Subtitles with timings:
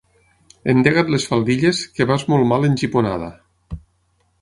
[0.73, 3.33] Endega't les faldilles, que vas molt mal engiponada.